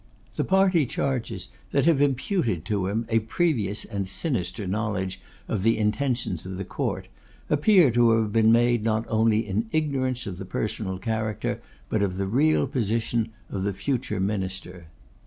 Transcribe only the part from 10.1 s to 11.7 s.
of the personal character,